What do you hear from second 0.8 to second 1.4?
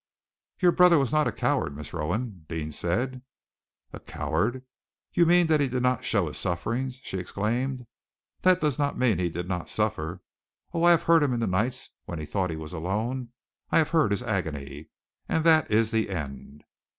was not a